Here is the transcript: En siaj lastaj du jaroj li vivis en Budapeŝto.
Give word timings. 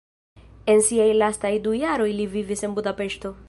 En 0.73 0.81
siaj 0.87 1.05
lastaj 1.19 1.53
du 1.67 1.75
jaroj 1.83 2.11
li 2.21 2.27
vivis 2.33 2.69
en 2.69 2.75
Budapeŝto. 2.81 3.37